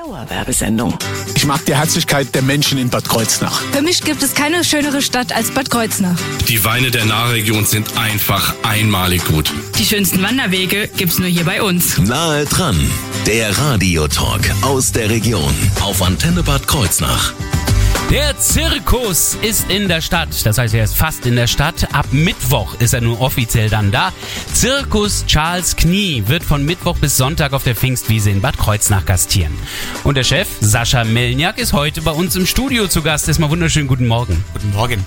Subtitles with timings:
[0.00, 0.96] Dauerwerbesendung.
[1.34, 3.60] Ich mag die Herzlichkeit der Menschen in Bad Kreuznach.
[3.72, 6.16] Für mich gibt es keine schönere Stadt als Bad Kreuznach.
[6.48, 9.52] Die Weine der Nahregion sind einfach einmalig gut.
[9.78, 11.98] Die schönsten Wanderwege gibt's nur hier bei uns.
[11.98, 12.78] Nahe dran,
[13.26, 17.34] der Radiotalk aus der Region auf Antenne Bad Kreuznach.
[18.10, 20.44] Der Zirkus ist in der Stadt.
[20.44, 21.94] Das heißt, er ist fast in der Stadt.
[21.94, 24.12] Ab Mittwoch ist er nun offiziell dann da.
[24.52, 29.52] Zirkus Charles Knie wird von Mittwoch bis Sonntag auf der Pfingstwiese in Bad Kreuznach gastieren.
[30.02, 33.28] Und der Chef, Sascha Melniak, ist heute bei uns im Studio zu Gast.
[33.28, 34.44] Erstmal wunderschönen guten Morgen.
[34.54, 35.06] Guten Morgen.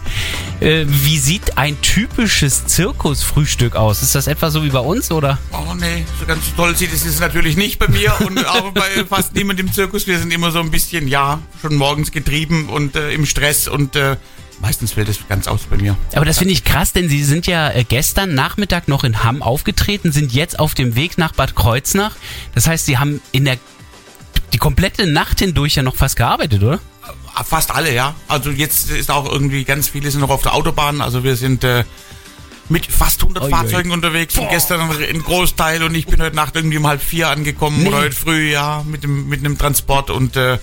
[0.62, 4.02] Äh, wie sieht ein typisches Zirkusfrühstück aus?
[4.02, 5.40] Ist das etwa so wie bei uns, oder?
[5.52, 9.36] Oh nee, so ganz toll sieht es natürlich nicht bei mir und auch bei fast
[9.36, 10.08] niemand im Zirkus.
[10.08, 13.96] Wir sind immer so ein bisschen, ja, schon morgens getrieben und äh, im Stress und
[13.96, 14.18] äh,
[14.62, 15.96] meistens fällt es ganz aus bei mir.
[16.16, 19.42] Aber das finde ich krass, denn Sie sind ja äh, gestern Nachmittag noch in Hamm
[19.42, 22.16] aufgetreten, sind jetzt auf dem Weg nach Bad Kreuznach.
[22.56, 23.58] Das heißt, Sie haben in der
[24.54, 26.76] die komplette Nacht hindurch ja noch fast gearbeitet, oder?
[26.76, 28.14] Äh, Fast alle, ja.
[28.28, 31.02] Also jetzt ist auch irgendwie ganz viele sind noch auf der Autobahn.
[31.02, 31.84] Also wir sind äh,
[32.70, 33.52] mit fast 100 Ui, ui.
[33.58, 37.30] Fahrzeugen unterwegs und gestern ein Großteil und ich bin heute Nacht irgendwie um halb vier
[37.30, 37.89] angekommen Nee.
[37.89, 40.60] oder heute früh, ja, mit dem mit einem Transport und äh,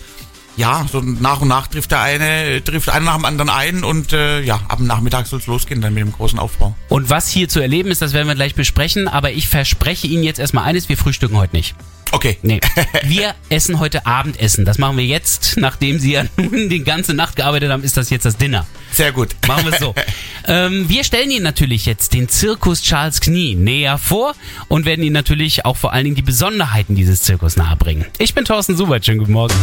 [0.61, 4.13] ja, so nach und nach trifft der eine, trifft einer nach dem anderen ein und
[4.13, 6.77] äh, ja, ab dem Nachmittag soll es losgehen dann mit dem großen Aufbau.
[6.91, 10.23] Und was hier zu erleben ist, das werden wir gleich besprechen, aber ich verspreche Ihnen
[10.23, 11.75] jetzt erstmal eines, wir frühstücken heute nicht.
[12.13, 12.37] Okay.
[12.43, 12.61] Nee,
[13.05, 14.67] wir essen heute Abendessen.
[14.67, 18.11] Das machen wir jetzt, nachdem Sie ja nun die ganze Nacht gearbeitet haben, ist das
[18.11, 18.67] jetzt das Dinner.
[18.93, 19.31] Sehr gut.
[19.49, 19.95] Machen wir es so.
[20.47, 24.35] ähm, wir stellen Ihnen natürlich jetzt den Zirkus Charles Knie näher vor
[24.69, 28.05] und werden Ihnen natürlich auch vor allen Dingen die Besonderheiten dieses Zirkus nahebringen.
[28.19, 29.55] Ich bin Thorsten Subert, schönen guten Morgen.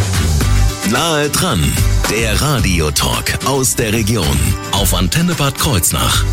[0.86, 1.62] Nahe dran,
[2.10, 4.40] der Radiotalk aus der Region
[4.72, 6.24] auf Antenne Bad Kreuznach.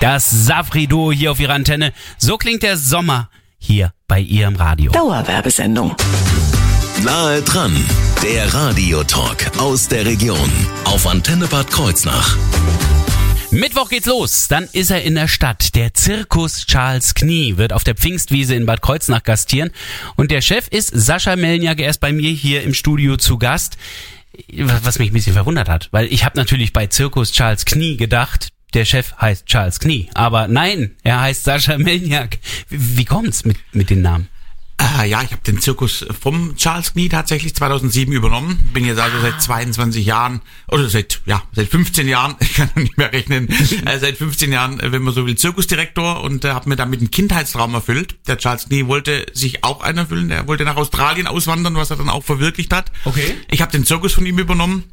[0.00, 1.92] Das Safrido hier auf Ihrer Antenne.
[2.18, 4.90] So klingt der Sommer hier bei Ihrem Radio.
[4.90, 5.94] Dauerwerbesendung.
[7.04, 7.76] Nahe dran,
[8.22, 10.50] der Radiotalk aus der Region
[10.84, 12.36] auf Antenne Bad Kreuznach.
[13.56, 14.48] Mittwoch geht's los.
[14.48, 15.74] Dann ist er in der Stadt.
[15.74, 19.70] Der Zirkus Charles Knie wird auf der Pfingstwiese in Bad Kreuznach gastieren.
[20.14, 21.80] Und der Chef ist Sascha Melniak.
[21.80, 23.78] Er ist bei mir hier im Studio zu Gast.
[24.58, 28.50] Was mich ein bisschen verwundert hat, weil ich habe natürlich bei Zirkus Charles Knie gedacht,
[28.74, 30.10] der Chef heißt Charles Knie.
[30.12, 32.38] Aber nein, er heißt Sascha Melniak.
[32.68, 34.28] Wie, wie kommt's mit, mit den Namen?
[34.78, 38.68] Äh, ja, ich habe den Zirkus vom Charles Knie tatsächlich 2007 übernommen.
[38.74, 42.82] Bin jetzt also seit 22 Jahren, oder seit, ja, seit 15 Jahren, ich kann noch
[42.82, 46.50] nicht mehr rechnen, äh, seit 15 Jahren, äh, wenn man so will, Zirkusdirektor und äh,
[46.50, 48.16] habe mir damit einen Kindheitstraum erfüllt.
[48.26, 50.30] Der Charles Knie wollte sich auch einen erfüllen.
[50.30, 52.92] Er wollte nach Australien auswandern, was er dann auch verwirklicht hat.
[53.04, 53.34] Okay.
[53.50, 54.84] Ich habe den Zirkus von ihm übernommen.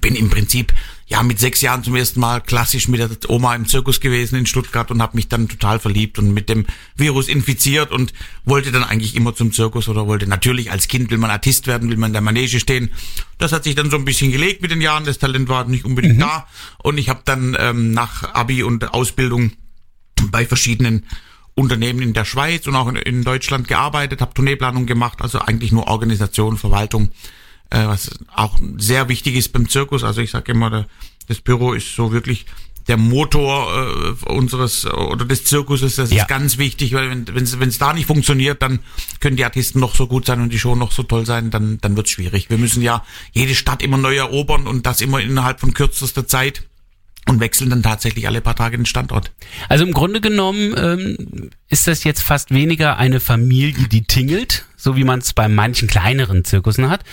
[0.00, 0.72] Bin im Prinzip
[1.06, 4.46] ja mit sechs Jahren zum ersten Mal klassisch mit der Oma im Zirkus gewesen in
[4.46, 6.66] Stuttgart und habe mich dann total verliebt und mit dem
[6.96, 8.12] Virus infiziert und
[8.44, 11.88] wollte dann eigentlich immer zum Zirkus oder wollte natürlich als Kind will man Artist werden,
[11.88, 12.90] will man in der Manege stehen.
[13.38, 15.04] Das hat sich dann so ein bisschen gelegt mit den Jahren.
[15.04, 16.46] Das Talent war nicht unbedingt da
[16.82, 19.52] und ich habe dann ähm, nach Abi und Ausbildung
[20.30, 21.04] bei verschiedenen
[21.54, 25.72] Unternehmen in der Schweiz und auch in, in Deutschland gearbeitet, habe Tourneeplanung gemacht, also eigentlich
[25.72, 27.10] nur Organisation, Verwaltung,
[27.70, 30.04] äh, was auch sehr wichtig ist beim Zirkus.
[30.04, 30.86] Also ich sage immer, der,
[31.26, 32.46] das Büro ist so wirklich
[32.86, 35.96] der Motor äh, unseres oder des Zirkuses.
[35.96, 36.22] Das Ja.
[36.22, 38.78] ist ganz wichtig, weil wenn es wenn es da nicht funktioniert, dann
[39.20, 41.78] können die Artisten noch so gut sein und die Show noch so toll sein, dann
[41.82, 42.48] dann wird's schwierig.
[42.48, 46.62] Wir müssen ja jede Stadt immer neu erobern und das immer innerhalb von kürzester Zeit
[47.26, 49.32] und wechseln dann tatsächlich alle paar Tage den Standort.
[49.68, 54.96] Also im Grunde genommen ähm, ist das jetzt fast weniger eine Familie, die tingelt, so
[54.96, 57.04] wie man es bei manchen kleineren Zirkussen hat,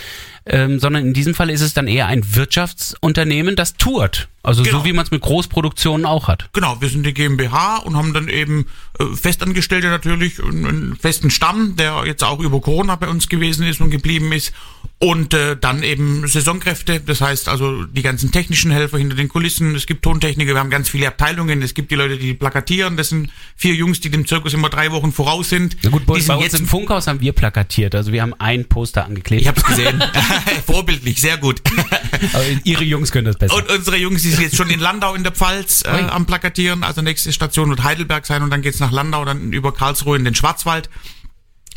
[0.45, 4.29] ähm, sondern in diesem Fall ist es dann eher ein Wirtschaftsunternehmen, das tourt.
[4.43, 4.79] Also Genau.
[4.79, 6.49] so wie man es mit Großproduktionen auch hat.
[6.53, 8.67] Genau, wir sind die GmbH und haben dann eben
[8.99, 13.81] äh, Festangestellte natürlich, einen, festen Stamm, der jetzt auch über Corona bei uns gewesen ist
[13.81, 14.53] und geblieben ist.
[14.99, 19.75] Und äh, dann eben Saisonkräfte, das heißt also die ganzen technischen Helfer hinter den Kulissen.
[19.75, 21.63] Es gibt Tontechniker, wir haben ganz viele Abteilungen.
[21.63, 22.95] Es gibt die Leute, die plakatieren.
[22.97, 25.77] Das sind vier Jungs, die dem Zirkus immer drei Wochen voraus sind.
[25.83, 27.95] Na gut, die bei uns jetzt im Funkhaus haben wir plakatiert.
[27.95, 29.41] Also wir haben ein Poster angeklebt.
[29.41, 30.03] ich habe es gesehen.
[30.65, 31.61] Vorbildlich, sehr gut.
[32.33, 33.55] Aber ihre Jungs können das besser.
[33.55, 36.83] Und unsere Jungs, sind jetzt schon in Landau in der Pfalz äh, am Plakatieren.
[36.83, 40.25] Also nächste Station wird Heidelberg sein und dann geht's nach Landau, dann über Karlsruhe in
[40.25, 40.89] den Schwarzwald.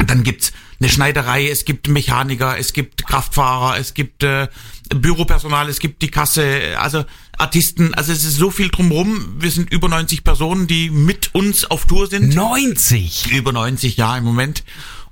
[0.06, 4.46] Dann gibt's eine Schneiderei, es gibt Mechaniker, es gibt Kraftfahrer, es gibt äh,
[4.88, 7.04] Büropersonal, es gibt die Kasse, also
[7.36, 7.94] Artisten.
[7.94, 9.36] Also es ist so viel drumherum.
[9.38, 12.34] Wir sind über 90 Personen, die mit uns auf Tour sind.
[12.34, 13.32] 90!
[13.32, 14.64] Über 90, ja, im Moment.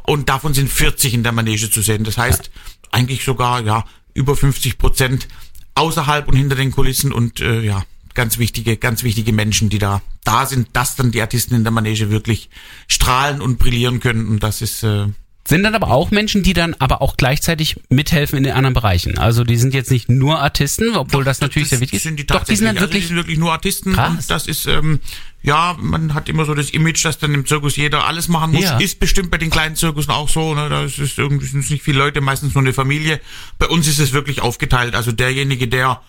[0.05, 2.05] Und davon sind 40 in der Manege zu sehen.
[2.05, 2.51] Das heißt,
[2.91, 3.85] eigentlich sogar, ja,
[4.15, 5.29] über 50 Prozent
[5.75, 7.85] außerhalb und hinter den Kulissen und, äh, ja,
[8.15, 11.71] ganz wichtige, ganz wichtige Menschen, die da da sind, dass dann die Artisten in der
[11.71, 12.51] Manege wirklich
[12.89, 14.27] strahlen und brillieren können.
[14.27, 15.07] Und das ist äh,
[15.47, 19.17] Sind dann aber auch Menschen, die dann aber auch gleichzeitig mithelfen in den anderen Bereichen.
[19.19, 22.31] Also die sind jetzt nicht nur Artisten, obwohl das natürlich sehr wichtig ist.
[22.31, 22.77] Doch, die sind dann tatsächlich.
[22.77, 23.07] also die wirklich.
[23.07, 23.93] sind wirklich nur Artisten.
[23.93, 24.11] Krass.
[24.11, 25.01] Und das ist, ähm,
[25.43, 28.65] ja, man hat immer so das Image, dass dann im Zirkus jeder alles machen muss.
[28.65, 28.79] Ja.
[28.79, 30.55] Ist bestimmt bei den kleinen Zirkusen auch so.
[30.55, 30.69] Ne?
[30.69, 33.21] Da ist es irgendwie sind es nicht viele Leute, meistens nur eine Familie.
[33.59, 34.97] Bei uns ist es wirklich aufgeteilt.
[34.97, 36.01] Also derjenige, der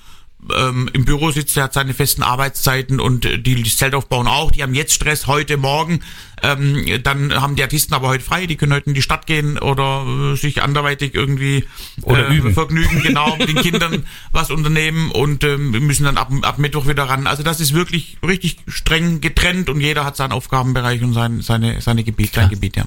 [0.56, 4.52] ähm, im Büro sitzt, der hat seine festen Arbeitszeiten und äh, die, Zelt aufbauen auch.
[4.52, 6.02] Die haben jetzt Stress, heute, morgen.
[6.44, 8.46] Ähm, dann haben die Artisten aber heute frei.
[8.46, 11.66] Die können heute in die Stadt gehen oder äh, sich anderweitig irgendwie
[12.04, 12.54] Oder äh, üben.
[12.54, 17.04] vergnügen, genau, mit den Kindern was unternehmen und ähm, müssen dann ab, ab Mittwoch wieder
[17.04, 17.28] ran.
[17.28, 21.82] Also das ist wirklich richtig streng getrennt und jeder hat seinen Aufgabenbereich und sein, seine,
[21.82, 22.86] seine Gebiet, sein Gebiet, ja.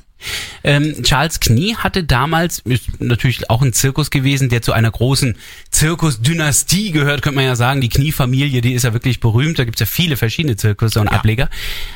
[0.63, 5.37] Ähm, Charles Knie hatte damals, ist natürlich auch ein Zirkus gewesen, der zu einer großen
[5.71, 7.81] Zirkusdynastie gehört, könnte man ja sagen.
[7.81, 9.59] Die Knie-Familie, die ist ja wirklich berühmt.
[9.59, 11.49] Da gibt's ja viele verschiedene Zirkusse und Ableger.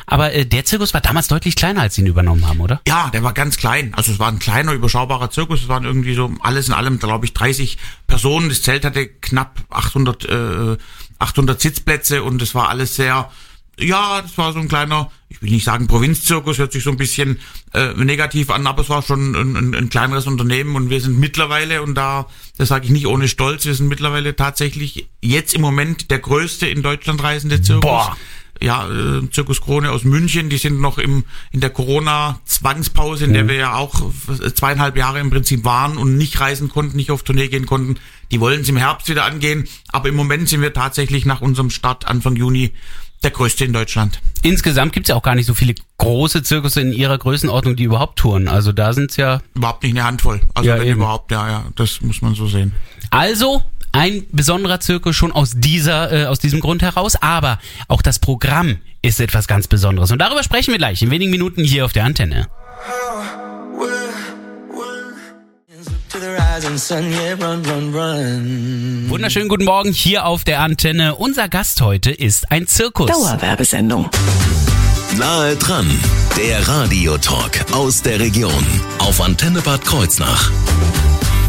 [0.06, 2.81] Aber äh, der Zirkus war damals deutlich kleiner, als sie ihn übernommen haben, oder?
[2.87, 3.93] Ja, der war ganz klein.
[3.94, 5.62] Also es war ein kleiner, überschaubarer Zirkus.
[5.62, 8.49] Es waren irgendwie so alles in allem, glaube ich, 30 Personen.
[8.49, 10.76] Das Zelt hatte knapp 800, äh,
[11.19, 13.31] 800 Sitzplätze und es war alles sehr,
[13.79, 16.97] ja, das war so ein kleiner, ich will nicht sagen Provinzzirkus, hört sich so ein
[16.97, 17.38] bisschen
[17.73, 21.19] äh, negativ an, aber es war schon ein, ein, ein kleineres Unternehmen und wir sind
[21.19, 22.26] mittlerweile, und da,
[22.56, 26.67] das sage ich nicht ohne Stolz, wir sind mittlerweile tatsächlich jetzt im Moment der größte
[26.67, 28.17] in Deutschland reisende Zirkus Boah.
[28.61, 33.49] ja, äh, Zirkus Krone aus München, die sind noch im in der Corona-Zwangspause, in der
[33.49, 34.12] wir ja auch
[34.55, 37.97] zweieinhalb Jahre im Prinzip waren und nicht reisen konnten, nicht auf Tournee gehen konnten.
[38.31, 41.71] Die wollen es im Herbst wieder angehen, aber im Moment sind wir tatsächlich nach unserem
[41.71, 42.73] Start Anfang Juni
[43.25, 44.21] der größte in Deutschland.
[44.43, 48.19] Insgesamt gibt's ja auch gar nicht so viele große Zirkusse in ihrer Größenordnung, die überhaupt
[48.19, 48.47] touren.
[48.49, 50.41] Also da sind's ja Überhaupt nicht eine Handvoll.
[50.55, 51.00] Also Ja, wenn eben.
[51.00, 52.73] überhaupt, ja, ja, das muss man so sehen.
[53.11, 53.62] Also
[53.93, 58.79] ein besonderer Zirkus schon aus dieser äh, aus diesem Grund heraus, aber auch das Programm
[59.03, 62.05] ist etwas ganz Besonderes und darüber sprechen wir gleich in wenigen Minuten hier auf der
[62.05, 62.49] Antenne.
[69.09, 71.17] Wunderschönen guten Morgen hier auf der Antenne.
[71.17, 73.11] Unser Gast heute ist ein Zirkus.
[73.11, 74.09] Dauerwerbesendung.
[75.19, 75.91] Nahe dran,
[76.37, 78.65] der Radiotalk aus der Region
[79.01, 80.53] auf Antenne Bad Kreuznach.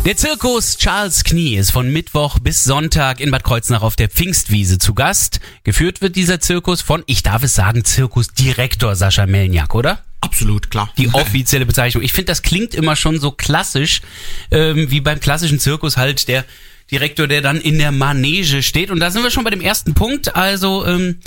[0.05, 4.77] Der Zirkus Charles Knie ist von Mittwoch bis Sonntag in Bad Kreuznach auf der Pfingstwiese
[4.77, 5.39] zu Gast.
[5.63, 10.03] Geführt wird dieser Zirkus von, ich darf es sagen, Zirkusdirektor Sascha Melniak, oder?
[10.21, 10.93] Absolut, klar.
[10.99, 12.03] Die offizielle Bezeichnung.
[12.03, 14.03] Ich finde, das klingt immer schon so klassisch,
[14.51, 16.45] ähm, wie beim klassischen Zirkus halt der
[16.91, 18.91] Direktor, der dann in der Manege steht.
[18.91, 20.35] Und da sind wir schon bei dem ersten Punkt.
[20.35, 21.19] Also ähm,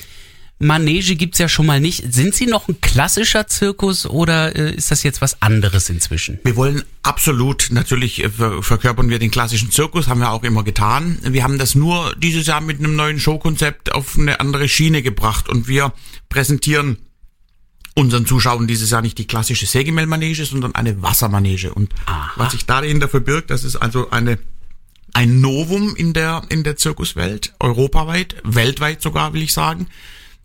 [0.58, 2.12] Manege gibt's ja schon mal nicht.
[2.12, 6.40] Sind Sie noch ein klassischer Zirkus oder äh, ist das jetzt was anderes inzwischen?
[6.42, 10.64] Wir wollen absolut, natürlich äh, ver verkörpern wir den klassischen Zirkus, haben wir auch immer
[10.64, 11.18] getan.
[11.22, 15.48] Wir haben das nur dieses Jahr mit einem neuen Showkonzept auf eine andere Schiene gebracht
[15.48, 15.92] und wir
[16.28, 16.98] präsentieren
[17.94, 21.74] unseren Zuschauern dieses Jahr nicht die klassische Sägemehlmanege, sondern eine Wassermanege.
[21.74, 21.92] Und
[22.36, 24.38] was sich dahinter verbirgt, das ist also eine
[25.14, 29.88] ein Novum in der in der Zirkuswelt, europaweit, weltweit sogar, will ich sagen.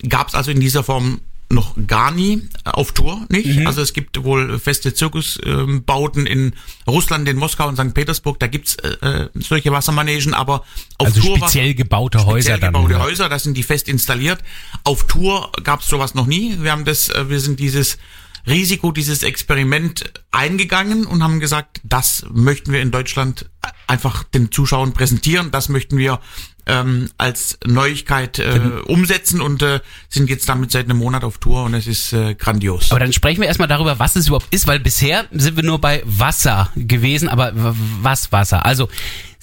[0.07, 3.65] Gab es also in dieser Form noch gar nie äh, auf Tour, nicht?
[3.65, 6.53] Also es gibt wohl feste Zirkusbauten in
[6.87, 7.93] Russland, in Moskau und St.
[7.93, 10.63] Petersburg, da gibt's äh, äh, solche Wassermanegen, aber
[10.97, 12.73] auf Also Tour speziell gebaute Häuser speziell dann.
[12.73, 12.99] gebaute ja.
[12.99, 14.39] Häuser, da sind die fest installiert.
[14.83, 16.57] Auf Tour gab's sowas noch nie.
[16.59, 17.97] Wir haben das, äh, wir sind dieses
[18.45, 23.49] Risiko, dieses Experiment eingegangen und haben gesagt, das möchten wir in Deutschland
[23.87, 26.19] einfach den Zuschauern präsentieren, das möchten wir
[26.65, 29.79] ähm, als Neuigkeit äh, umsetzen und äh,
[30.09, 32.91] sind jetzt damit seit einem Monat auf Tour und es ist äh, grandios.
[32.91, 35.79] Aber dann sprechen wir erstmal darüber, was es überhaupt ist, weil bisher sind wir nur
[35.81, 38.65] bei Wasser gewesen, aber was Wasser?
[38.65, 38.87] Also,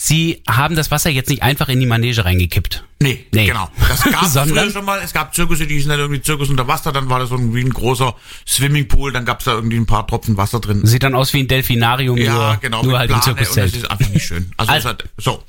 [0.03, 2.85] Sie haben das Wasser jetzt nicht einfach in die Manege reingekippt.
[3.01, 3.45] Nee, Nee.
[3.49, 3.69] genau.
[3.87, 4.99] Das gab es früher schon mal.
[5.05, 7.69] Es gab Zirkusse, die sind halt irgendwie Zirkus unter Wasser, dann war das irgendwie ein
[7.69, 8.15] großer
[8.49, 10.87] Swimmingpool, dann gab es da irgendwie ein paar Tropfen Wasser drin.
[10.87, 12.83] Sieht dann aus wie ein Delfinarium, ja, nur, genau.
[12.83, 13.77] nur halt im Plane, und das Zirkuszelt.
[13.77, 14.51] ist einfach nicht schön.
[14.57, 15.43] Also, Also- hat, so,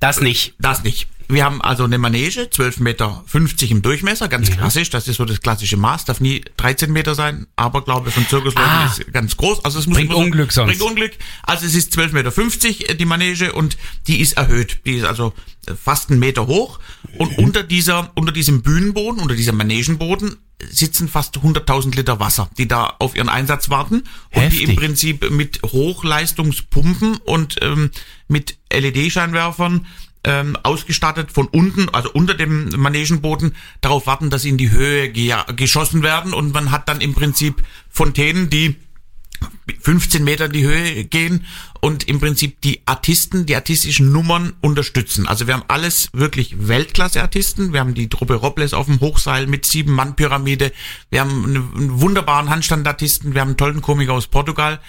[0.00, 0.54] Das nicht.
[0.58, 1.06] das nicht.
[1.30, 3.22] Wir haben also eine Manege, 12,50 Meter
[3.70, 4.88] im Durchmesser, ganz klassisch.
[4.88, 8.70] Das ist so das klassische Maß, darf nie 13 Meter sein, aber glaube von Zirkusleuten
[8.70, 8.86] Ah.
[8.86, 9.62] ist ganz groß.
[9.64, 10.70] Also es muss Bringt so- Unglück sonst.
[10.78, 11.12] Bringt Unglück.
[11.42, 14.80] Also es ist 12,50 Meter die Manege und die ist erhöht.
[14.86, 15.34] Die ist also
[15.66, 16.78] äh, fast einen Meter hoch
[17.18, 17.44] und Mhm.
[17.44, 20.36] unter dieser, unter diesem Bühnenboden, unter diesem Manegenboden
[20.70, 24.76] sitzen fast 100.000 Liter Wasser, die da auf ihren Einsatz warten und die im.
[24.76, 27.90] Prinzip mit Hochleistungspumpen und ähm,
[28.28, 29.86] mit LED-Scheinwerfern
[30.24, 35.08] ähm, ausgestattet von unten, also unter dem Manegenboden, darauf warten, dass sie in die Höhe
[35.10, 38.76] ge geschossen werden und man hat dann im Prinzip Fontänen, die
[39.80, 41.46] 15 Meter in die Höhe gehen
[41.80, 45.28] und im Prinzip die Artisten, die artistischen Nummern unterstützen.
[45.28, 47.72] Also wir haben alles wirklich Weltklasse-Artisten.
[47.72, 50.72] Wir haben die Truppe Robles auf dem Hochseil mit sieben Mann Pyramide.
[51.10, 53.34] Wir haben einen wunderbaren Handstandartisten.
[53.34, 54.80] Wir haben einen tollen Komiker aus Portugal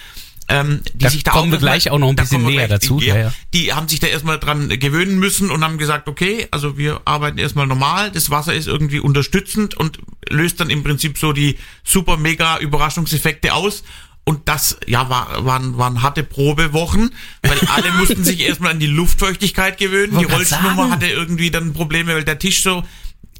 [0.49, 2.67] ähm, die Da sich da kommen wir erstmal- gleich auch noch ein bisschen wir näher
[2.67, 3.33] dazu, Die, ja, ja.
[3.53, 7.37] die haben sich da erstmal dran gewöhnen müssen und haben gesagt, okay, also wir arbeiten
[7.37, 12.17] erstmal normal, das Wasser ist irgendwie unterstützend und löst dann im Prinzip so die super
[12.17, 13.83] mega Überraschungseffekte aus.
[14.25, 18.85] Und das, ja, war, waren, waren harte Probewochen, weil alle mussten sich erstmal an die
[18.85, 20.19] Luftfeuchtigkeit gewöhnen.
[20.19, 20.91] Die sagen.
[20.91, 22.83] hatte irgendwie dann Probleme, weil der Tisch so,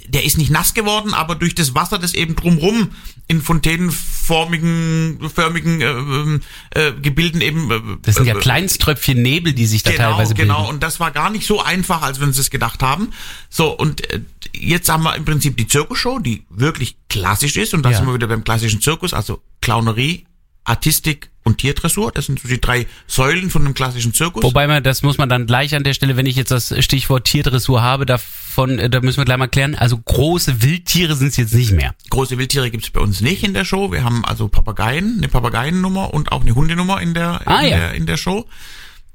[0.10, 2.89] der ist nicht nass geworden, aber durch das Wasser, das eben drumrum
[3.28, 7.72] in fontänenformigen, förmigen äh, ähm, äh, Gebilden eben.
[7.72, 10.50] Äh, Das sind ja äh, Kleinströpfchen Nebel, die sich da Genau, teilweise bilden.
[10.50, 10.70] genau.
[10.70, 13.10] Und das war gar nicht so einfach, als wenn sie es gedacht haben.
[13.50, 14.22] So, und äh,
[14.54, 17.74] jetzt haben wir im Prinzip die Zirkusshow, die wirklich klassisch ist.
[17.74, 17.98] Und da Ja.
[17.98, 20.25] sind wir wieder beim klassischen Zirkus, also Clownerie,
[20.63, 22.12] Artistik und Tiertressur.
[22.12, 24.44] Das sind so die drei Säulen von einem klassischen Zirkus.
[24.44, 27.25] Wobei man, das muss man dann gleich an der Stelle, wenn ich jetzt das Stichwort
[27.25, 29.74] Tierdressur habe, davon, äh, da müssen wir gleich mal klären.
[29.75, 31.96] Also große Wildtiere sind es jetzt nicht mehr.
[32.10, 33.92] Große Wildtiere gibt's bei uns nicht in der Show.
[33.92, 37.78] Wir haben also Papageien, eine Papageiennummer und auch eine Hundenummer in der, Ah, in, ja.
[37.78, 38.46] der in der Show.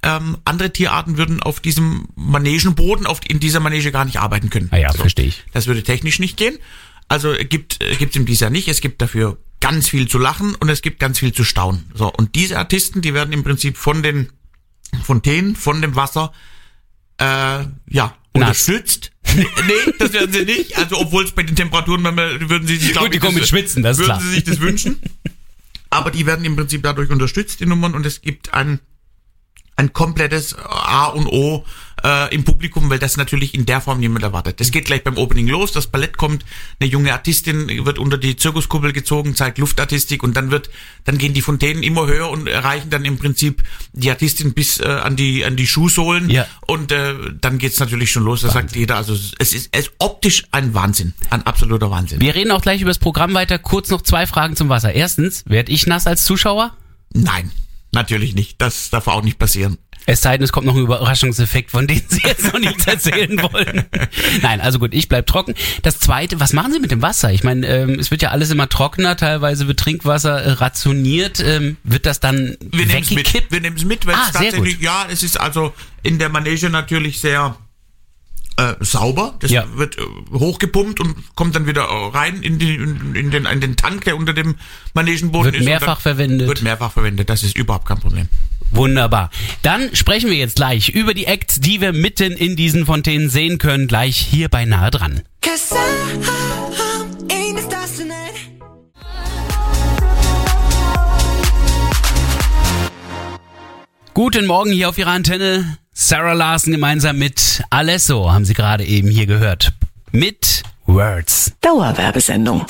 [0.02, 4.68] Ähm, andere Tierarten würden auf diesem Manegenboden, auf, in dieser Manege gar nicht arbeiten können.
[4.70, 5.44] Ah ja, verstehe ich.
[5.52, 6.58] Das würde technisch nicht gehen.
[7.08, 8.68] Also äh, gibt äh, gibt's im dieses Jahr nicht.
[8.68, 11.90] Es gibt dafür ganz viel zu lachen und es gibt ganz viel zu staunen.
[11.94, 14.28] So und diese Artisten, die werden im Prinzip von den
[15.02, 16.34] Fontänen, von dem Wasser,
[17.16, 19.10] äh, ja unterstützt.
[19.34, 19.44] nee,
[19.98, 20.76] das werden sie nicht.
[20.76, 23.48] Also obwohl es bei den Temperaturen, manchmal würden sie sich glaub Gut, die kommen mit
[23.48, 24.20] Schwitzen, das ist würden klar.
[24.20, 25.00] sie sich das wünschen.
[25.88, 28.80] Aber die werden im Prinzip dadurch unterstützt, die Nummern, und es gibt ein
[29.76, 31.64] ein komplettes A und O
[32.04, 34.60] äh, im Publikum, weil das natürlich in der Form niemand erwartet.
[34.60, 36.44] Das geht gleich beim Opening los, das Ballett kommt,
[36.78, 40.70] eine junge Artistin wird unter die Zirkuskuppel gezogen, zeigt Luftartistik und dann wird,
[41.04, 43.62] dann gehen die Fontänen immer höher und erreichen dann im Prinzip
[43.92, 46.46] die Artistin bis äh, an die an die Schuhsohlen Ja.
[46.66, 48.42] und äh, dann geht's natürlich schon los.
[48.42, 52.20] Da sagt jeder, also es ist, es ist optisch ein Wahnsinn, ein absoluter Wahnsinn.
[52.20, 53.58] Wir reden auch gleich über das Programm weiter.
[53.58, 54.92] Kurz noch zwei Fragen zum Wasser.
[54.92, 56.76] Erstens, werd ich nass als Zuschauer?
[57.12, 57.50] Nein,
[57.94, 58.60] natürlich nicht.
[58.60, 59.78] Das darf auch nicht passieren.
[60.06, 63.40] Es sei denn, es kommt noch ein Überraschungseffekt, von dem Sie jetzt noch nichts erzählen
[63.42, 63.84] wollen.
[64.42, 65.54] Nein, also gut, ich bleib trocken.
[65.82, 67.32] Das Zweite, was machen Sie mit dem Wasser?
[67.32, 71.40] Ich meine, ähm, es wird ja alles immer trockener, teilweise wird Trinkwasser äh, rationiert.
[71.40, 73.18] Ähm, wird das dann Wir nehmen es mit.
[73.20, 73.50] weggekippt?
[73.52, 74.84] Wir nehmen es mit, weil Ah, es sehr tatsächlich, gut.
[74.84, 75.72] ja, es ist also
[76.02, 77.56] in der Manege natürlich sehr
[78.56, 79.34] äh, sauber.
[79.40, 79.64] Das Ja.
[79.76, 83.76] wird äh, hochgepumpt und kommt dann wieder rein in, die, in, in, den, in den
[83.76, 84.56] Tank, der unter dem
[84.94, 85.60] Manegenboden Wird ist.
[85.60, 86.48] und mehrfach verwendet.
[86.48, 87.28] Wird mehrfach verwendet.
[87.30, 88.28] Das ist überhaupt kein Problem.
[88.70, 89.30] Wunderbar.
[89.62, 93.58] Dann sprechen wir jetzt gleich über die Acts, die wir mitten in diesen Fontänen sehen
[93.58, 95.22] können, gleich hier bei nahe dran.
[104.14, 105.78] Guten Morgen hier auf Ihrer Antenne.
[105.96, 109.72] Sarah Larsen gemeinsam mit Alesso haben Sie gerade eben hier gehört.
[110.10, 111.52] Mit Words.
[111.60, 112.66] Dauerwerbesendung.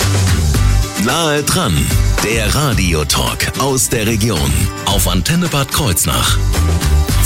[1.03, 1.75] Nahe dran,
[2.23, 4.51] der Radiotalk aus der Region
[4.85, 6.37] auf Antenne Bad Kreuznach.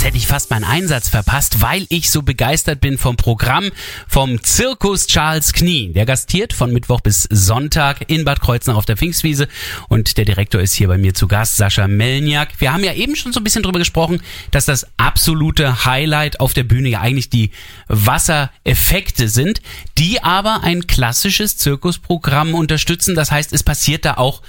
[0.00, 3.70] Jetzt hätte ich fast meinen Einsatz verpasst, weil ich so begeistert bin vom Programm
[4.08, 5.92] vom Zirkus Charles Knie.
[5.92, 9.46] Der gastiert von Mittwoch bis Sonntag in Bad Kreuznach auf der Pfingstwiese
[9.90, 12.62] und der Direktor ist hier bei mir zu Gast, Sascha Melniak.
[12.62, 16.54] Wir haben ja eben schon so ein bisschen drüber gesprochen, dass das absolute Highlight auf
[16.54, 17.50] der Bühne ja eigentlich die
[17.88, 19.60] Wassereffekte sind,
[19.98, 23.14] die aber ein klassisches Zirkusprogramm unterstützen.
[23.14, 24.40] Das heißt, es passiert da auch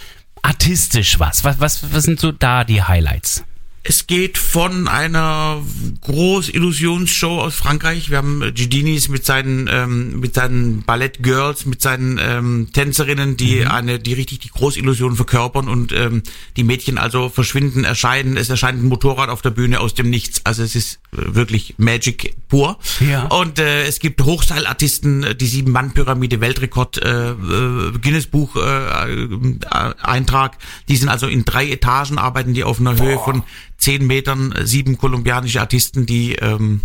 [0.43, 1.43] artistisch was.
[1.43, 3.43] Was, was, was sind so da die Highlights?
[3.83, 5.63] Es geht von einer
[6.01, 8.11] Groß-Illusionsshow aus Frankreich.
[8.11, 13.65] Wir haben äh, Gidinis mit seinen ähm, mit seinen Ballett-Girls, mit seinen ähm, Tänzerinnen, die
[13.65, 16.21] eine die richtig die Großillusion verkörpern und ähm,
[16.57, 18.37] die Mädchen also verschwinden, erscheinen.
[18.37, 20.45] Es erscheint ein Motorrad auf der Bühne aus dem Nichts.
[20.45, 22.77] Also es ist wirklich Magic pur.
[22.99, 23.25] Ja.
[23.25, 28.55] Und äh, es gibt Hochseilartisten, äh, die sieben Mann Pyramide Weltrekord äh, äh, Guinness Buch
[28.55, 29.57] äh, äh,
[30.01, 30.57] Eintrag.
[30.87, 33.43] Die sind also in drei Etagen arbeiten die auf einer Höhe von
[33.77, 36.81] zehn Metern, äh, sieben kolumbianische Artisten, die ähm,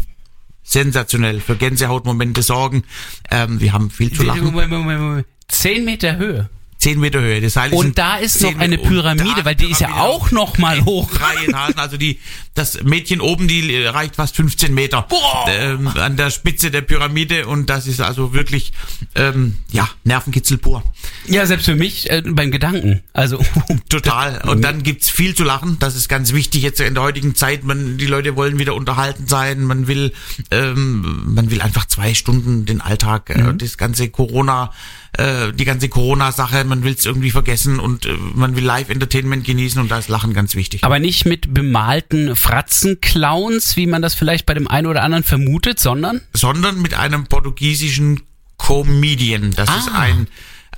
[0.63, 2.83] sensationell für Gänsehautmomente sorgen.
[3.31, 4.45] Ähm, wir haben viel zu lachen.
[4.45, 5.27] Moment, Moment, Moment.
[5.49, 6.51] Zehn Meter Höhe.
[6.87, 7.41] Zehn Meter Höhe.
[7.41, 10.57] Das ist Und da ist noch eine Pyramide, weil die ist ja Pyramide auch noch
[10.59, 11.11] mal hoch.
[11.11, 12.21] Drei Etagen, also die,
[12.55, 15.05] das Mädchen oben, die äh, reicht fast 15 Meter
[15.49, 18.73] ähm, an der Spitze der Pyramide und das ist also wirklich,
[19.17, 20.85] ähm, ja, Nervenkitzel pur.
[21.27, 23.03] Ja, selbst für mich äh, beim Gedanken.
[23.13, 23.45] Also
[23.89, 24.43] Total.
[24.49, 25.79] Und dann gibt's viel zu lachen.
[25.81, 27.65] Das ist ganz wichtig jetzt in der heutigen Zeit.
[27.65, 29.65] Man, die Leute wollen wieder unterhalten sein.
[29.65, 30.13] Man will,
[30.53, 34.71] ähm, man will einfach zwei Stunden den Alltag, äh, das ganze Corona
[35.19, 39.81] äh, die ganze Corona-Sache, man will es irgendwie vergessen und äh, man will Live-Entertainment genießen
[39.81, 40.85] und da ist Lachen ganz wichtig.
[40.85, 45.81] Aber nicht mit bemalten Fratzenclowns, wie man das vielleicht bei dem einen oder anderen vermutet,
[45.81, 48.23] sondern sondern mit einem portugiesischen
[48.59, 49.53] Comedian.
[49.57, 50.01] Das ist Ah.
[50.01, 50.29] ein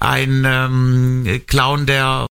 [0.00, 2.27] ein ähm, Clown, der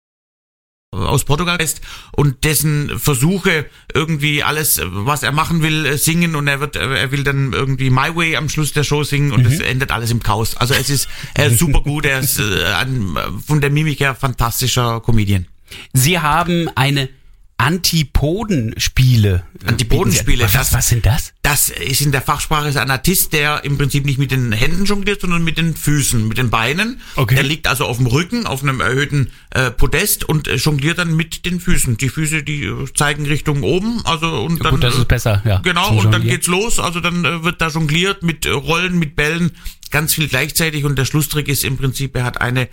[0.94, 1.82] aus Portugal ist
[2.12, 6.80] und dessen Versuche irgendwie alles, was er machen will, äh, singen und er wird, äh,
[6.80, 10.12] er will dann irgendwie My Way am Schluss der Show singen und es endet alles
[10.12, 10.56] im Chaos.
[10.58, 14.16] Also es ist, er ist super gut, er ist äh, ein, von der Mimik her
[14.16, 15.48] fantastischer Comedian.
[15.94, 17.10] Sie haben eine
[17.58, 19.44] Antipodenspiele.
[19.66, 21.34] Antipodenspiele, Was, das- was sind das?
[21.44, 24.86] Das ist in der Fachsprache ist ein Artist, der im Prinzip nicht mit den Händen
[24.86, 27.02] jongliert, sondern mit den Füßen, mit den Beinen.
[27.16, 27.36] Okay.
[27.36, 31.16] Der liegt also auf dem Rücken, auf einem erhöhten äh, Podest und äh, jongliert dann
[31.16, 31.98] mit den Füßen.
[31.98, 35.42] Die Füße, die äh, zeigen Richtung oben, also und dann Gut, das äh, ist besser,
[35.46, 35.60] ja.
[35.60, 36.80] Genau, und dann geht's los.
[36.80, 39.52] Also dann äh, wird da jongliert mit äh, Rollen, mit Bällen,
[39.92, 40.86] ganz viel gleichzeitig.
[40.86, 42.68] Und der Schlusstrick ist im Prinzip, er hat eine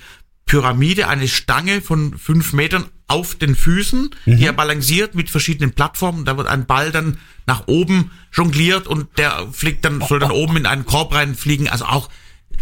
[0.51, 4.37] Pyramide, eine Stange von fünf Metern auf den Füßen, Mhm.
[4.37, 6.25] die er balanciert mit verschiedenen Plattformen.
[6.25, 10.57] Da wird ein Ball dann nach oben jongliert und der fliegt dann, soll dann oben
[10.57, 11.69] in einen Korb reinfliegen.
[11.69, 12.11] Also auch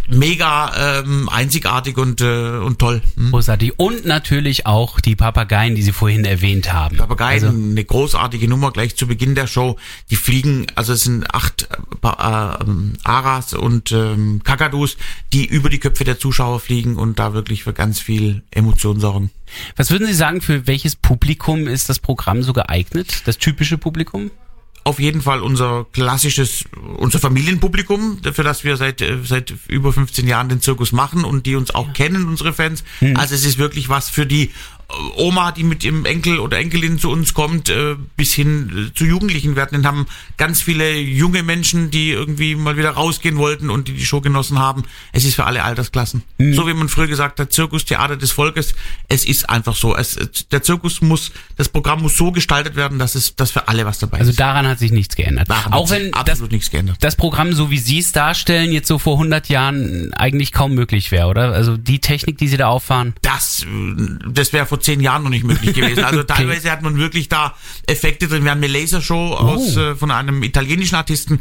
[0.08, 3.02] mega ähm, einzigartig und, äh, und toll.
[3.16, 3.30] Hm.
[3.30, 3.74] Großartig.
[3.78, 6.96] Und natürlich auch die Papageien, die Sie vorhin erwähnt haben.
[6.96, 9.76] Papageien, Also, eine großartige Nummer gleich zu Beginn der Show.
[10.10, 12.08] Die fliegen, also es sind acht äh, äh,
[13.04, 14.96] Aras und ähm, Kakadus,
[15.32, 19.30] die über die Köpfe der Zuschauer fliegen und da wirklich für ganz viel Emotion sorgen.
[19.76, 23.22] was würden Sie sagen, für welches Publikum ist das Programm so geeignet?
[23.26, 24.30] Das typische Publikum?
[24.88, 26.64] Auf jeden Fall unser klassisches,
[26.96, 31.44] unser Familienpublikum, für das wir seit, äh, seit über 15 Jahren den Zirkus machen und
[31.44, 32.84] die uns auch kennen, unsere Fans.
[33.14, 34.50] Also es ist wirklich was für die
[35.16, 39.04] Oma, die mit ihrem Enkel oder Enkelin zu uns kommt, äh, bis hin äh, zu
[39.04, 39.54] Jugendlichen.
[39.54, 40.06] Wir hatten, haben
[40.38, 44.58] ganz viele junge Menschen, die irgendwie mal wieder rausgehen wollten und die die Show genossen
[44.58, 44.84] haben.
[45.12, 46.22] Es ist für alle Altersklassen.
[46.38, 48.74] So wie man früher gesagt hat, Zirkus, Theater des Volkes.
[49.08, 49.94] Es ist einfach so.
[49.94, 50.16] Es,
[50.50, 53.98] der Zirkus muss, das Programm muss so gestaltet werden, dass es, dass für alle was
[53.98, 54.40] dabei Also ist.
[54.40, 55.50] daran hat sich nichts geändert.
[55.50, 56.96] Daran auch hat sich wenn das, absolut nichts geändert.
[57.00, 61.10] das Programm, so wie Sie es darstellen, jetzt so vor 100 Jahren eigentlich kaum möglich
[61.10, 61.52] wäre, oder?
[61.52, 63.12] Also die Technik, die Sie da auffahren.
[63.20, 63.66] Das, äh,
[64.30, 66.04] das wäre vor zehn Jahren noch nicht möglich gewesen.
[66.04, 67.54] Also teilweise hat man wirklich da
[67.86, 68.44] Effekte drin.
[68.44, 71.40] Wir haben eine Lasershow aus äh, von einem italienischen Artisten,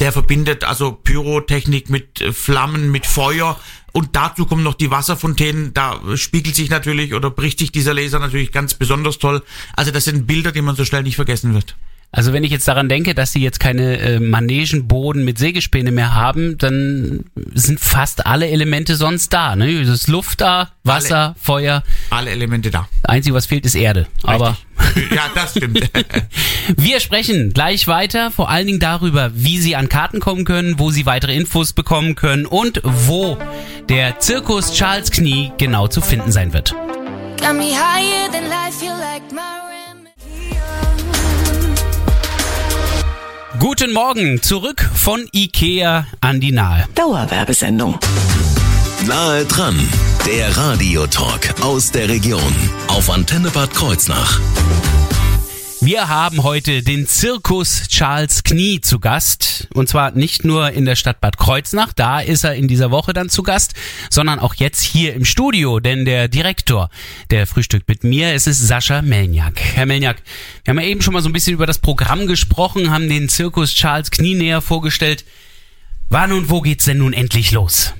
[0.00, 3.58] der verbindet also Pyrotechnik mit äh, Flammen, mit Feuer.
[3.92, 5.74] Und dazu kommen noch die Wasserfontänen.
[5.74, 9.42] Da spiegelt sich natürlich oder bricht sich dieser Laser natürlich ganz besonders toll.
[9.74, 11.74] Also das sind Bilder, die man so schnell nicht vergessen wird.
[12.10, 16.14] Also wenn ich jetzt daran denke, dass sie jetzt keine äh, Manegenboden mit Sägespäne mehr
[16.14, 19.56] haben, dann sind fast alle Elemente sonst da.
[19.56, 19.80] Ne?
[19.80, 21.82] Es ist Luft da, Wasser, Feuer.
[22.08, 22.88] Alle Elemente da.
[23.02, 24.06] Einzige, was fehlt, ist Erde.
[24.22, 24.56] Aber
[24.96, 25.10] Richtig.
[25.10, 25.90] ja, das stimmt.
[26.76, 30.90] wir sprechen gleich weiter, vor allen Dingen darüber, wie Sie an Karten kommen können, wo
[30.90, 33.36] Sie weitere Infos bekommen können und wo
[33.90, 36.74] der Zirkus Charles Knie genau zu finden sein wird.
[37.38, 39.67] Got me higher than life, feel like my
[43.58, 46.86] Guten Morgen, zurück von Ikea an die Nahe.
[46.94, 47.98] Dauerwerbesendung.
[49.04, 49.76] Nahe dran,
[50.24, 52.54] der Radiotalk aus der Region
[52.86, 54.40] auf Antenne Bad Kreuznach.
[55.80, 59.68] Wir haben heute den Zirkus Charles Knie zu Gast.
[59.74, 63.12] Und zwar nicht nur in der Stadt Bad Kreuznach, da ist er in dieser Woche
[63.12, 63.74] dann zu Gast,
[64.10, 65.78] sondern auch jetzt hier im Studio.
[65.78, 66.90] Denn der Direktor,
[67.30, 69.60] der frühstückt mit mir, es ist Sascha Melniak.
[69.60, 70.20] Herr Melniak,
[70.64, 73.28] wir haben ja eben schon mal so ein bisschen über das Programm gesprochen, haben den
[73.28, 75.24] Zirkus Charles Knie näher vorgestellt.
[76.10, 77.94] Wann und wo geht's denn nun endlich los?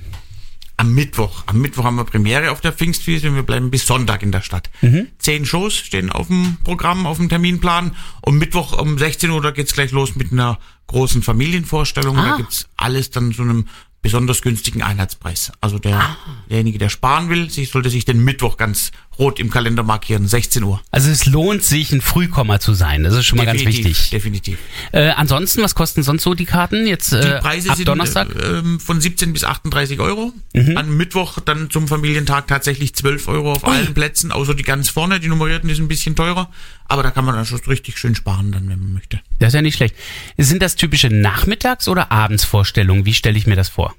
[0.79, 1.43] Am Mittwoch.
[1.45, 4.39] Am Mittwoch haben wir Premiere auf der Pfingstwiese und wir bleiben bis Sonntag in der
[4.39, 4.69] Stadt.
[5.17, 7.97] Zehn Shows stehen auf dem Programm, auf dem Terminplan.
[8.21, 12.15] Und Mittwoch um 16 Uhr, da geht's gleich los mit einer großen Familienvorstellung.
[12.15, 13.67] Da gibt's alles dann zu einem
[14.01, 15.51] besonders günstigen Einheitspreis.
[15.59, 16.15] Also der,
[16.49, 20.63] derjenige, der sparen will, sich, sollte sich den Mittwoch ganz rot im Kalender markieren, 16
[20.63, 20.81] Uhr.
[20.91, 23.03] Also es lohnt sich, ein Frühkommer zu sein.
[23.03, 24.09] Das ist schon mal ganz Definitiv, wichtig.
[24.11, 24.59] Definitiv.
[24.93, 28.33] Äh, ansonsten, was kosten sonst so die Karten jetzt Die äh, Preise ab sind Donnerstag?
[28.35, 30.31] äh, von 17 bis 38 Euro.
[30.53, 30.77] Mhm.
[30.77, 35.19] An Mittwoch dann zum Familientag tatsächlich 12 Euro auf allen Plätzen, außer die ganz vorne,
[35.19, 36.49] die nummerierten, die sind ein bisschen teurer.
[36.87, 39.19] Aber da kann man dann schon richtig schön sparen, dann, wenn man möchte.
[39.39, 39.95] Das ist ja nicht schlecht.
[40.37, 43.05] Sind das typische Nachmittags- oder Abendsvorstellungen?
[43.05, 43.93] Wie stelle ich mir das vor?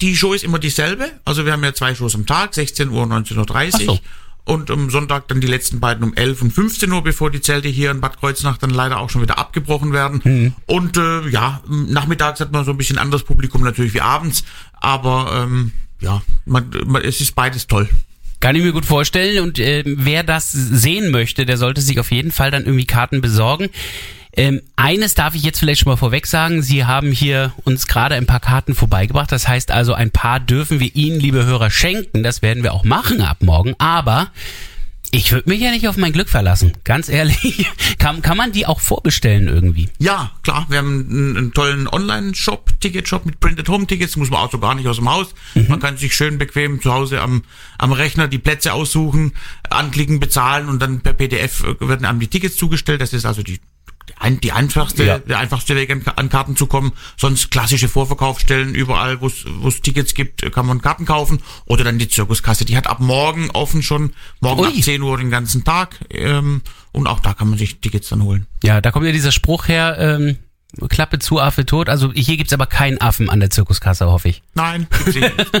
[0.00, 1.12] Die Show ist immer dieselbe.
[1.24, 4.00] Also wir haben ja zwei Shows am Tag, 16 Uhr und 19.30 Ach so.
[4.46, 7.68] Und am Sonntag dann die letzten beiden um 11 und 15 Uhr, bevor die Zelte
[7.68, 10.20] hier in Bad Kreuznach dann leider auch schon wieder abgebrochen werden.
[10.22, 10.54] Mhm.
[10.66, 14.44] Und äh, ja, nachmittags hat man so ein bisschen anderes Publikum natürlich wie abends.
[14.74, 17.88] Aber ähm, ja, man, man, es ist beides toll.
[18.40, 19.42] Kann ich mir gut vorstellen.
[19.42, 23.22] Und äh, wer das sehen möchte, der sollte sich auf jeden Fall dann irgendwie Karten
[23.22, 23.70] besorgen.
[24.36, 26.62] Ähm, eines darf ich jetzt vielleicht schon mal vorweg sagen.
[26.62, 29.30] Sie haben hier uns gerade ein paar Karten vorbeigebracht.
[29.30, 32.22] Das heißt also, ein paar dürfen wir Ihnen, liebe Hörer, schenken.
[32.22, 33.74] Das werden wir auch machen ab morgen.
[33.78, 34.32] Aber
[35.12, 36.72] ich würde mich ja nicht auf mein Glück verlassen.
[36.82, 37.70] Ganz ehrlich.
[37.98, 39.88] Kann, kann man die auch vorbestellen irgendwie?
[40.00, 40.66] Ja, klar.
[40.68, 44.16] Wir haben einen, einen tollen Online-Shop, Ticketshop mit Printed Home Tickets.
[44.16, 45.28] Muss man auch so gar nicht aus dem Haus.
[45.54, 47.44] Man kann sich schön bequem zu Hause am,
[47.78, 49.32] am Rechner die Plätze aussuchen,
[49.70, 53.00] anklicken, bezahlen und dann per PDF werden einem die Tickets zugestellt.
[53.00, 53.60] Das ist also die
[54.08, 55.18] die ein- die einfachste, Ja.
[55.18, 56.92] der einfachste Weg an, Karten zu kommen.
[57.16, 61.40] Sonst klassische Vorverkaufsstellen, überall, wo es wo es Tickets gibt, kann man Karten kaufen.
[61.66, 64.66] Oder dann die Zirkuskasse, die hat ab morgen offen schon, morgen Ui.
[64.68, 65.98] ab 10 Uhr den ganzen Tag.
[66.10, 66.62] Ähm,
[66.92, 68.46] und auch da kann man sich Tickets dann holen.
[68.62, 70.36] Ja, da kommt ja dieser Spruch her, ähm,
[70.88, 71.88] Klappe zu, Affe tot.
[71.88, 74.42] Also hier gibt's aber keinen Affen an der Zirkuskasse, hoffe ich.
[74.54, 74.86] Nein,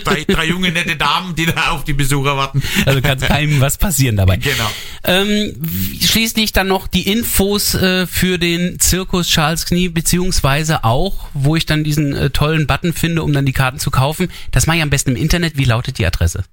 [0.04, 2.62] drei, drei junge, nette Damen, die da auf die Besucher warten.
[2.86, 4.36] Also kann keinem was passieren dabei.
[4.36, 4.70] Genau.
[5.04, 5.54] Ähm,
[6.00, 11.66] schließlich dann noch die Infos äh, für den Zirkus Charles Knie, beziehungsweise auch, wo ich
[11.66, 14.28] dann diesen äh, tollen Button finde, um dann die Karten zu kaufen.
[14.50, 15.56] Das mache ich am besten im Internet.
[15.56, 16.44] Wie lautet die Adresse?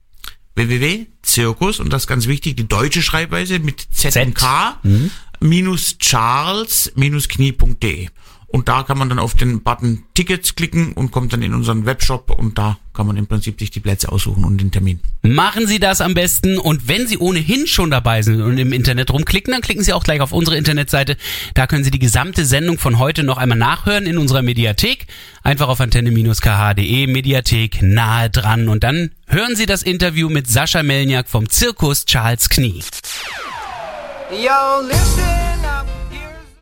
[0.56, 4.26] www.zirkus und das ist ganz wichtig, die deutsche Schreibweise mit Z, Z.
[4.28, 4.78] und K
[5.42, 8.08] minus Charles minus Knie.de.
[8.52, 11.86] Und da kann man dann auf den Button Tickets klicken und kommt dann in unseren
[11.86, 15.00] Webshop und da kann man im Prinzip sich die Plätze aussuchen und den Termin.
[15.22, 19.12] Machen Sie das am besten und wenn Sie ohnehin schon dabei sind und im Internet
[19.12, 21.16] rumklicken, dann klicken Sie auch gleich auf unsere Internetseite.
[21.54, 25.08] Da können Sie die gesamte Sendung von heute noch einmal nachhören in unserer Mediathek.
[25.44, 31.30] Einfach auf antenne-kh.de, Mediathek nahe dran und dann hören Sie das Interview mit Sascha Melniak
[31.30, 32.84] vom Zirkus Charles Knie.
[34.32, 35.42] Yo, listen.